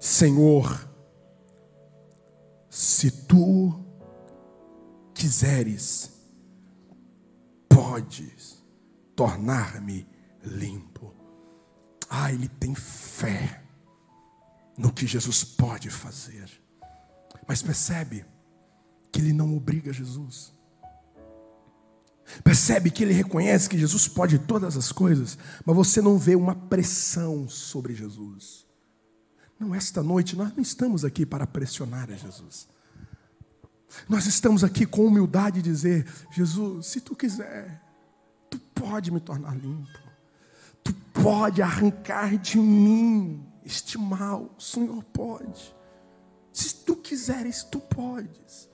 Senhor, 0.00 0.88
se 2.68 3.10
tu 3.10 3.80
quiseres, 5.14 6.10
podes 7.68 8.62
tornar-me 9.14 10.06
limpo. 10.42 11.14
Ah, 12.10 12.32
ele 12.32 12.48
tem 12.48 12.74
fé 12.74 13.62
no 14.76 14.92
que 14.92 15.06
Jesus 15.06 15.44
pode 15.44 15.88
fazer. 15.88 16.50
Mas 17.46 17.62
percebe 17.62 18.24
que 19.10 19.20
ele 19.20 19.32
não 19.32 19.56
obriga 19.56 19.92
Jesus. 19.92 20.55
Percebe 22.42 22.90
que 22.90 23.02
ele 23.02 23.12
reconhece 23.12 23.68
que 23.68 23.78
Jesus 23.78 24.08
pode 24.08 24.38
todas 24.38 24.76
as 24.76 24.90
coisas, 24.90 25.38
mas 25.64 25.76
você 25.76 26.02
não 26.02 26.18
vê 26.18 26.34
uma 26.34 26.54
pressão 26.54 27.48
sobre 27.48 27.94
Jesus. 27.94 28.66
Não, 29.58 29.74
esta 29.74 30.02
noite 30.02 30.36
nós 30.36 30.52
não 30.54 30.62
estamos 30.62 31.04
aqui 31.04 31.24
para 31.24 31.46
pressionar 31.46 32.10
a 32.10 32.16
Jesus. 32.16 32.68
Nós 34.08 34.26
estamos 34.26 34.64
aqui 34.64 34.84
com 34.84 35.06
humildade 35.06 35.62
dizer: 35.62 36.06
Jesus, 36.32 36.86
se 36.86 37.00
tu 37.00 37.14
quiser, 37.14 37.82
tu 38.50 38.58
pode 38.74 39.10
me 39.10 39.20
tornar 39.20 39.56
limpo 39.56 40.06
tu 40.86 40.94
pode 41.12 41.60
arrancar 41.60 42.38
de 42.38 42.58
mim 42.58 43.44
este 43.64 43.98
mal, 43.98 44.54
o 44.56 44.62
Senhor 44.62 45.02
pode. 45.06 45.74
Se 46.52 46.72
tu 46.84 46.94
quiseres, 46.94 47.64
tu 47.64 47.80
podes. 47.80 48.68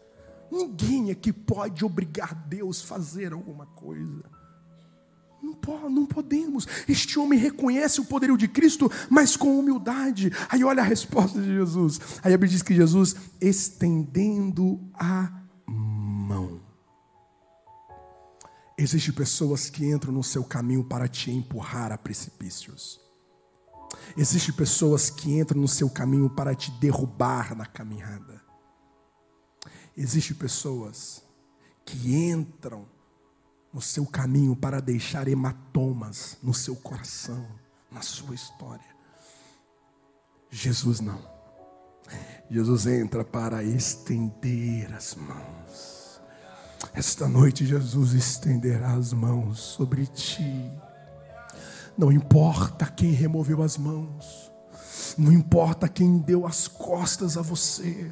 Ninguém 0.52 1.10
aqui 1.10 1.32
pode 1.32 1.82
obrigar 1.82 2.34
Deus 2.34 2.82
a 2.82 2.86
fazer 2.86 3.32
alguma 3.32 3.64
coisa. 3.64 4.22
Não, 5.42 5.88
não 5.88 6.04
podemos. 6.04 6.68
Este 6.86 7.18
homem 7.18 7.38
reconhece 7.38 8.02
o 8.02 8.04
poderio 8.04 8.36
de 8.36 8.46
Cristo, 8.46 8.92
mas 9.08 9.34
com 9.34 9.58
humildade. 9.58 10.30
Aí 10.50 10.62
olha 10.62 10.82
a 10.82 10.86
resposta 10.86 11.40
de 11.40 11.46
Jesus. 11.46 11.98
Aí 12.22 12.34
a 12.34 12.36
Bíblia 12.36 12.50
diz 12.50 12.62
que 12.62 12.74
Jesus, 12.74 13.16
estendendo 13.40 14.78
a 14.92 15.32
mão, 15.66 16.60
Existem 18.76 19.14
pessoas 19.14 19.70
que 19.70 19.86
entram 19.86 20.12
no 20.12 20.24
seu 20.24 20.42
caminho 20.42 20.82
para 20.82 21.06
te 21.06 21.30
empurrar 21.30 21.92
a 21.92 21.98
precipícios. 21.98 23.00
Existem 24.16 24.52
pessoas 24.52 25.08
que 25.08 25.32
entram 25.38 25.60
no 25.60 25.68
seu 25.68 25.88
caminho 25.88 26.28
para 26.28 26.54
te 26.54 26.70
derrubar 26.72 27.56
na 27.56 27.64
caminhada. 27.64 28.41
Existem 29.96 30.36
pessoas 30.36 31.22
que 31.84 32.14
entram 32.14 32.86
no 33.72 33.80
seu 33.80 34.06
caminho 34.06 34.54
para 34.54 34.80
deixar 34.80 35.26
hematomas 35.28 36.36
no 36.42 36.52
seu 36.52 36.76
coração, 36.76 37.46
na 37.90 38.02
sua 38.02 38.34
história. 38.34 38.92
Jesus 40.50 41.00
não. 41.00 41.20
Jesus 42.50 42.86
entra 42.86 43.24
para 43.24 43.64
estender 43.64 44.92
as 44.92 45.14
mãos 45.14 46.02
Esta 46.92 47.26
noite 47.26 47.64
Jesus 47.64 48.12
estenderá 48.12 48.92
as 48.92 49.14
mãos 49.14 49.58
sobre 49.58 50.06
ti. 50.06 50.70
Não 51.96 52.12
importa 52.12 52.86
quem 52.86 53.12
removeu 53.12 53.62
as 53.62 53.78
mãos, 53.78 54.51
não 55.18 55.32
importa 55.32 55.88
quem 55.88 56.18
deu 56.18 56.46
as 56.46 56.68
costas 56.68 57.36
a 57.36 57.42
você, 57.42 58.10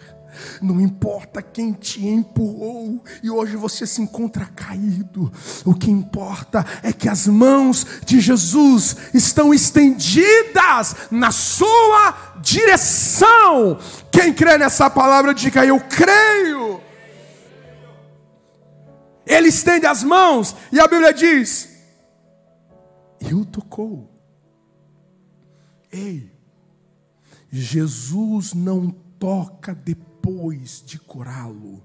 não 0.62 0.80
importa 0.80 1.42
quem 1.42 1.72
te 1.72 2.06
empurrou 2.06 3.02
e 3.22 3.30
hoje 3.30 3.56
você 3.56 3.86
se 3.86 4.00
encontra 4.00 4.46
caído, 4.46 5.32
o 5.64 5.74
que 5.74 5.90
importa 5.90 6.64
é 6.82 6.92
que 6.92 7.08
as 7.08 7.26
mãos 7.26 7.86
de 8.04 8.20
Jesus 8.20 8.96
estão 9.12 9.52
estendidas 9.52 10.94
na 11.10 11.32
sua 11.32 12.36
direção. 12.40 13.78
Quem 14.10 14.32
crê 14.32 14.56
nessa 14.56 14.88
palavra, 14.88 15.34
diga 15.34 15.64
eu 15.64 15.80
creio. 15.80 16.80
Ele 19.26 19.48
estende 19.48 19.86
as 19.86 20.02
mãos 20.02 20.56
e 20.72 20.80
a 20.80 20.86
Bíblia 20.88 21.12
diz: 21.12 21.70
e 23.20 23.34
o 23.34 23.44
tocou. 23.44 24.08
Ei, 25.92 26.32
Jesus 27.50 28.54
não 28.54 28.90
toca 28.90 29.74
depois 29.74 30.82
de 30.86 30.98
curá-lo, 30.98 31.82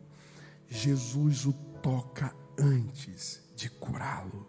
Jesus 0.70 1.46
o 1.46 1.54
toca 1.82 2.36
antes 2.60 3.42
de 3.56 3.70
curá-lo. 3.70 4.48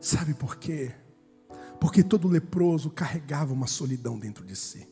Sabe 0.00 0.34
por 0.34 0.56
quê? 0.56 0.94
Porque 1.80 2.02
todo 2.02 2.28
leproso 2.28 2.90
carregava 2.90 3.52
uma 3.52 3.66
solidão 3.66 4.18
dentro 4.18 4.44
de 4.44 4.54
si. 4.54 4.86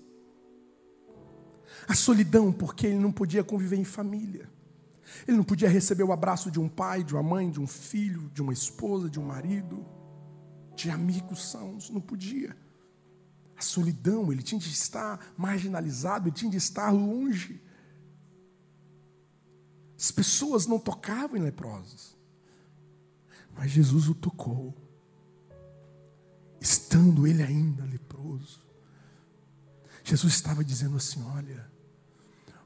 A 1.87 1.95
solidão, 1.95 2.53
porque 2.53 2.87
ele 2.87 2.99
não 2.99 3.13
podia 3.13 3.45
conviver 3.45 3.77
em 3.77 3.85
família. 3.85 4.51
Ele 5.27 5.37
não 5.37 5.45
podia 5.45 5.69
receber 5.69 6.03
o 6.03 6.13
abraço 6.13 6.51
de 6.51 6.59
um 6.59 6.69
pai, 6.69 7.05
de 7.05 7.15
uma 7.15 7.23
mãe, 7.23 7.51
de 7.51 7.61
um 7.61 7.67
filho, 7.67 8.31
de 8.33 8.41
uma 8.41 8.53
esposa, 8.53 9.09
de 9.09 9.21
um 9.21 9.25
marido, 9.25 9.85
de 10.75 10.91
amigos 10.91 11.51
sãos. 11.51 11.91
Não 11.91 12.01
podia 12.01 12.57
a 13.63 13.65
solidão, 13.65 14.33
ele 14.33 14.43
tinha 14.43 14.61
de 14.61 14.69
estar 14.69 15.33
marginalizado, 15.37 16.29
ele 16.29 16.35
tinha 16.35 16.51
de 16.51 16.57
estar 16.57 16.91
longe. 16.91 17.63
As 19.97 20.11
pessoas 20.11 20.67
não 20.67 20.81
tocavam 20.81 21.37
em 21.37 21.41
leprosos, 21.41 22.17
mas 23.57 23.71
Jesus 23.71 24.09
o 24.09 24.15
tocou, 24.15 24.75
estando 26.61 27.25
ele 27.25 27.43
ainda 27.43 27.85
leproso. 27.85 28.61
Jesus 30.03 30.35
estava 30.35 30.65
dizendo 30.65 30.97
assim: 30.97 31.23
Olha, 31.23 31.71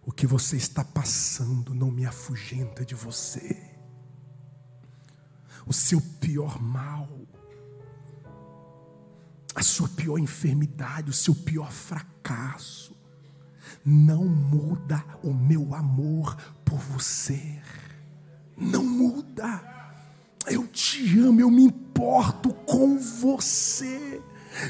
o 0.03 0.11
que 0.11 0.27
você 0.27 0.57
está 0.57 0.83
passando 0.83 1.75
não 1.75 1.91
me 1.91 2.07
afugenta 2.07 2.87
de 2.87 2.95
você. 2.95 3.77
O 5.67 5.75
seu 5.75 6.01
pior 6.01 6.59
mal 6.63 7.27
a 9.57 9.63
sua 9.63 9.89
pior 9.89 10.19
enfermidade, 10.19 11.09
o 11.09 11.15
seu 11.15 11.35
pior 11.35 11.73
fracasso, 11.73 12.95
não 13.83 14.27
muda 14.27 15.03
o 15.23 15.33
meu 15.33 15.75
amor 15.75 16.37
por 16.63 16.79
você. 16.79 17.59
Não 18.55 18.85
muda. 18.85 19.65
Eu 20.47 20.67
te 20.67 21.19
amo, 21.21 21.41
eu 21.41 21.51
me 21.51 21.63
importo 21.63 22.53
com 22.67 22.99
você. 22.99 24.21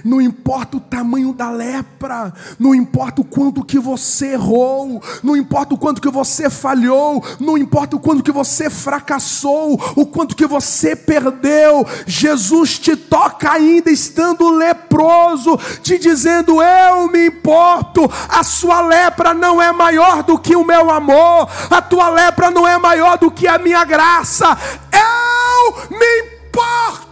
Não 0.05 0.21
importa 0.21 0.77
o 0.77 0.81
tamanho 0.81 1.33
da 1.33 1.51
lepra, 1.51 2.33
não 2.59 2.75
importa 2.75 3.21
o 3.21 3.25
quanto 3.25 3.65
que 3.65 3.79
você 3.79 4.33
errou, 4.33 5.03
não 5.23 5.37
importa 5.37 5.75
o 5.75 5.79
quanto 5.79 6.01
que 6.01 6.11
você 6.11 6.51
falhou, 6.51 7.23
não 7.41 7.57
importa 7.57 7.97
o 7.97 8.01
quanto 8.01 8.23
que 8.23 8.33
você 8.33 8.69
fracassou, 8.71 9.81
o 9.95 10.07
quanto 10.07 10.37
que 10.37 10.47
você 10.47 10.95
perdeu. 10.95 11.87
Jesus 12.07 12.79
te 12.79 12.97
toca 12.97 13.51
ainda 13.51 13.91
estando 13.91 14.51
leproso, 14.51 15.59
te 15.83 15.99
dizendo: 15.99 16.63
"Eu 16.63 17.11
me 17.11 17.27
importo". 17.27 18.11
A 18.29 18.43
sua 18.43 18.81
lepra 18.83 19.35
não 19.35 19.61
é 19.61 19.73
maior 19.73 20.23
do 20.23 20.39
que 20.39 20.57
o 20.57 20.65
meu 20.65 20.91
amor, 20.91 21.49
a 21.71 21.83
tua 21.83 22.09
lepra 22.11 22.51
não 22.51 22.67
é 22.67 22.79
maior 22.79 23.19
do 23.19 23.31
que 23.31 23.47
a 23.47 23.59
minha 23.59 23.85
graça. 23.85 24.57
Eu 24.93 25.89
me 25.91 26.19
importo 26.19 26.36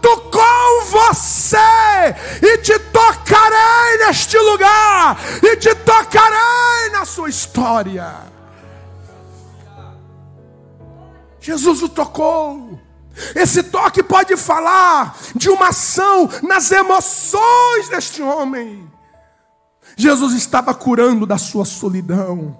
importo 0.05 0.29
com 0.29 0.85
você 0.85 1.57
e 2.41 2.57
te 2.59 2.77
tocarei 2.79 4.05
neste 4.05 4.37
lugar 4.37 5.17
e 5.41 5.57
te 5.57 5.73
tocarei 5.75 6.91
na 6.91 7.05
sua 7.05 7.29
história. 7.29 8.15
Jesus 11.39 11.81
o 11.81 11.89
tocou. 11.89 12.79
Esse 13.33 13.63
toque 13.63 14.03
pode 14.03 14.35
falar 14.35 15.17
de 15.35 15.49
uma 15.49 15.69
ação 15.69 16.29
nas 16.43 16.71
emoções 16.71 17.89
deste 17.89 18.21
homem. 18.21 18.91
Jesus 19.95 20.33
estava 20.33 20.73
curando 20.73 21.25
da 21.25 21.37
sua 21.37 21.63
solidão. 21.63 22.57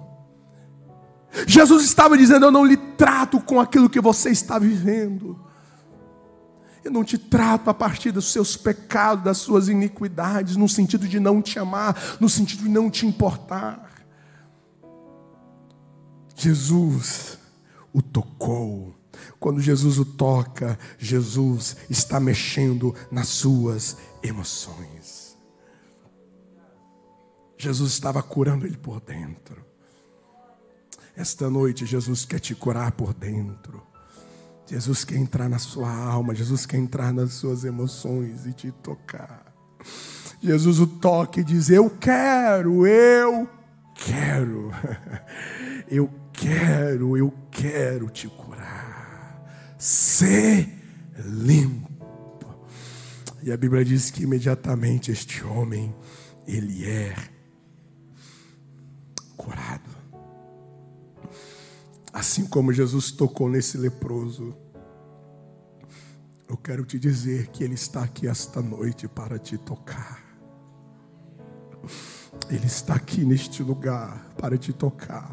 Jesus 1.46 1.84
estava 1.84 2.16
dizendo: 2.16 2.46
Eu 2.46 2.50
não 2.50 2.64
lhe 2.64 2.76
trato 2.76 3.38
com 3.40 3.60
aquilo 3.60 3.90
que 3.90 4.00
você 4.00 4.30
está 4.30 4.58
vivendo. 4.58 5.45
Eu 6.86 6.92
não 6.92 7.02
te 7.02 7.18
trato 7.18 7.68
a 7.68 7.74
partir 7.74 8.12
dos 8.12 8.30
seus 8.30 8.56
pecados, 8.56 9.24
das 9.24 9.38
suas 9.38 9.66
iniquidades, 9.66 10.54
no 10.54 10.68
sentido 10.68 11.08
de 11.08 11.18
não 11.18 11.42
te 11.42 11.58
amar, 11.58 12.16
no 12.20 12.28
sentido 12.28 12.62
de 12.62 12.68
não 12.68 12.88
te 12.88 13.04
importar. 13.04 14.06
Jesus 16.36 17.38
o 17.92 18.00
tocou. 18.00 18.94
Quando 19.40 19.60
Jesus 19.60 19.98
o 19.98 20.04
toca, 20.04 20.78
Jesus 20.96 21.76
está 21.90 22.20
mexendo 22.20 22.94
nas 23.10 23.26
suas 23.26 23.96
emoções. 24.22 25.36
Jesus 27.58 27.94
estava 27.94 28.22
curando 28.22 28.64
ele 28.64 28.76
por 28.76 29.00
dentro. 29.00 29.66
Esta 31.16 31.50
noite, 31.50 31.84
Jesus 31.84 32.24
quer 32.24 32.38
te 32.38 32.54
curar 32.54 32.92
por 32.92 33.12
dentro. 33.12 33.85
Jesus 34.66 35.04
quer 35.04 35.16
entrar 35.16 35.48
na 35.48 35.58
sua 35.58 35.90
alma, 35.90 36.34
Jesus 36.34 36.66
quer 36.66 36.78
entrar 36.78 37.12
nas 37.12 37.34
suas 37.34 37.64
emoções 37.64 38.46
e 38.46 38.52
te 38.52 38.72
tocar. 38.72 39.54
Jesus 40.42 40.80
o 40.80 40.86
toca 40.86 41.40
e 41.40 41.44
diz: 41.44 41.70
Eu 41.70 41.88
quero, 41.88 42.86
eu 42.86 43.48
quero, 43.94 44.72
eu 45.88 46.10
quero, 46.32 47.16
eu 47.16 47.32
quero 47.50 48.10
te 48.10 48.28
curar. 48.28 49.76
Ser 49.78 50.68
limpo. 51.24 51.86
E 53.42 53.52
a 53.52 53.56
Bíblia 53.56 53.84
diz 53.84 54.10
que 54.10 54.24
imediatamente 54.24 55.12
este 55.12 55.44
homem, 55.44 55.94
ele 56.46 56.84
é 56.84 57.14
curado. 59.36 59.85
Assim 62.16 62.46
como 62.46 62.72
Jesus 62.72 63.12
tocou 63.12 63.46
nesse 63.46 63.76
leproso, 63.76 64.56
eu 66.48 66.56
quero 66.56 66.82
te 66.82 66.98
dizer 66.98 67.48
que 67.48 67.62
Ele 67.62 67.74
está 67.74 68.04
aqui 68.04 68.26
esta 68.26 68.62
noite 68.62 69.06
para 69.06 69.38
te 69.38 69.58
tocar. 69.58 70.24
Ele 72.48 72.64
está 72.64 72.94
aqui 72.94 73.22
neste 73.22 73.62
lugar 73.62 74.30
para 74.38 74.56
te 74.56 74.72
tocar. 74.72 75.30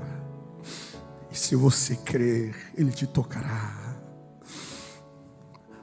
E 1.31 1.37
se 1.37 1.55
você 1.55 1.95
crer, 1.95 2.53
Ele 2.75 2.91
te 2.91 3.07
tocará. 3.07 3.97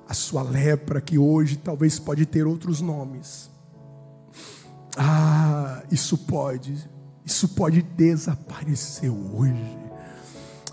A 0.06 0.12
sua 0.12 0.42
lepra, 0.42 1.00
que 1.00 1.16
hoje 1.16 1.56
talvez 1.56 1.98
pode 1.98 2.26
ter 2.26 2.46
outros 2.46 2.82
nomes. 2.82 3.48
Ah, 4.98 5.82
isso 5.90 6.18
pode, 6.18 6.76
isso 7.24 7.48
pode 7.48 7.80
desaparecer 7.80 9.10
hoje 9.10 9.89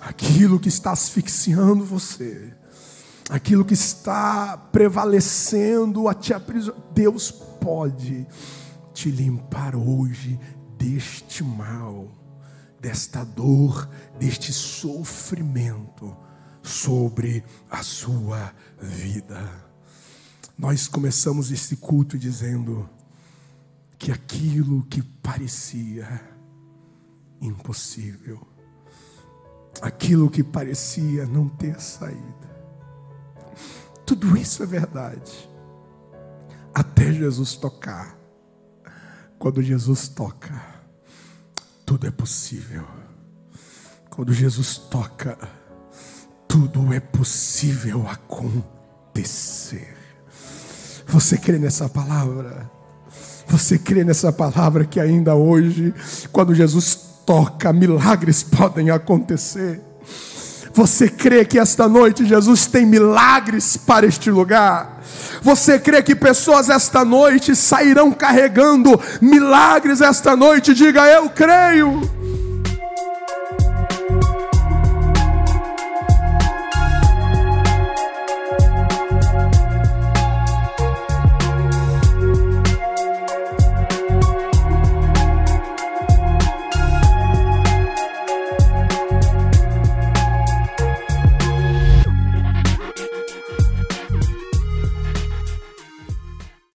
aquilo 0.08 0.58
que 0.58 0.70
está 0.70 0.92
asfixiando 0.92 1.84
você, 1.84 2.54
aquilo 3.30 3.66
que 3.66 3.74
está 3.74 4.58
prevalecendo 4.58 6.08
a 6.08 6.14
te 6.14 6.34
aprisionar, 6.34 6.82
Deus 6.94 7.30
pode 7.30 8.26
te 8.94 9.12
limpar 9.12 9.76
hoje 9.76 10.40
deste 10.78 11.44
mal, 11.44 12.10
desta 12.80 13.26
dor, 13.26 13.90
deste 14.18 14.54
sofrimento 14.54 16.16
sobre 16.64 17.44
a 17.70 17.84
sua 17.84 18.54
vida. 18.82 19.68
Nós 20.58 20.88
começamos 20.88 21.52
esse 21.52 21.76
culto 21.76 22.18
dizendo 22.18 22.90
que 24.00 24.10
aquilo 24.10 24.84
que 24.84 25.02
parecia 25.02 26.22
impossível 27.42 28.57
aquilo 29.82 30.30
que 30.30 30.44
parecia 30.44 31.26
não 31.26 31.48
ter 31.48 31.80
saída. 31.80 32.48
Tudo 34.06 34.38
isso 34.38 34.64
é 34.64 34.66
verdade. 34.66 35.50
Até 36.74 37.12
Jesus 37.12 37.56
tocar. 37.56 38.18
Quando 39.38 39.62
Jesus 39.62 40.08
toca, 40.08 40.62
tudo 41.86 42.08
é 42.08 42.12
possível. 42.12 42.86
Quando 44.10 44.34
Jesus 44.34 44.78
toca, 44.78 45.38
tudo 46.48 46.92
é 46.94 47.00
possível 47.00 48.08
acontecer. 48.08 49.96
Você 51.08 51.38
crê 51.38 51.60
nessa 51.60 51.88
palavra? 51.88 52.70
Você 53.48 53.78
crê 53.78 54.04
nessa 54.04 54.32
palavra 54.32 54.86
que 54.86 55.00
ainda 55.00 55.36
hoje, 55.36 55.94
quando 56.32 56.54
Jesus 56.54 57.07
toca, 57.28 57.74
milagres 57.74 58.42
podem 58.42 58.90
acontecer? 58.90 59.82
Você 60.74 61.10
crê 61.10 61.44
que 61.44 61.60
esta 61.60 61.88
noite 61.90 62.26
Jesus 62.26 62.68
tem 62.68 62.86
milagres 62.86 63.76
para 63.76 64.06
este 64.06 64.32
lugar? 64.32 65.02
Você 65.42 65.78
crê 65.78 66.02
que 66.02 66.16
pessoas 66.16 66.70
esta 66.70 67.04
noite 67.04 67.56
sairão 67.56 68.12
carregando 68.12 69.00
milagres 69.20 70.00
esta 70.00 70.36
noite? 70.36 70.74
Diga 70.74 71.06
eu 71.08 71.30
creio. 71.30 72.17